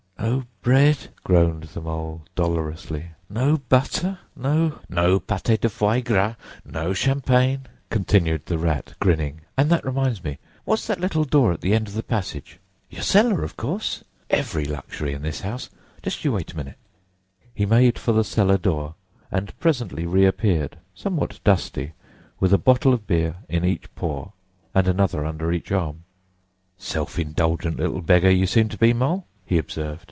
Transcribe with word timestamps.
"No 0.19 0.43
bread!" 0.61 1.09
groaned 1.23 1.63
the 1.63 1.81
Mole 1.81 2.21
dolorously; 2.35 3.07
"no 3.27 3.57
butter, 3.57 4.19
no——" 4.35 4.77
"No 4.87 5.19
pâté 5.19 5.59
de 5.59 5.67
foie 5.67 5.99
gras, 5.99 6.35
no 6.63 6.93
champagne!" 6.93 7.65
continued 7.89 8.45
the 8.45 8.59
Rat, 8.59 8.93
grinning. 8.99 9.41
"And 9.57 9.71
that 9.71 9.83
reminds 9.83 10.23
me—what's 10.23 10.85
that 10.85 10.99
little 10.99 11.23
door 11.23 11.51
at 11.51 11.61
the 11.61 11.73
end 11.73 11.87
of 11.87 11.95
the 11.95 12.03
passage? 12.03 12.59
Your 12.91 13.01
cellar, 13.01 13.43
of 13.43 13.57
course! 13.57 14.03
Every 14.29 14.63
luxury 14.63 15.13
in 15.13 15.23
this 15.23 15.41
house! 15.41 15.71
Just 16.03 16.23
you 16.23 16.33
wait 16.33 16.51
a 16.53 16.57
minute." 16.57 16.77
He 17.51 17.65
made 17.65 17.97
for 17.97 18.11
the 18.11 18.23
cellar 18.23 18.59
door, 18.59 18.93
and 19.31 19.57
presently 19.59 20.05
reappeared, 20.05 20.77
somewhat 20.93 21.39
dusty, 21.43 21.93
with 22.39 22.53
a 22.53 22.59
bottle 22.59 22.93
of 22.93 23.07
beer 23.07 23.37
in 23.49 23.65
each 23.65 23.93
paw 23.95 24.29
and 24.75 24.87
another 24.87 25.25
under 25.25 25.51
each 25.51 25.71
arm, 25.71 26.03
"Self 26.77 27.17
indulgent 27.17 28.05
beggar 28.05 28.29
you 28.29 28.45
seem 28.45 28.69
to 28.69 28.77
be, 28.77 28.93
Mole," 28.93 29.25
he 29.43 29.57
observed. 29.57 29.99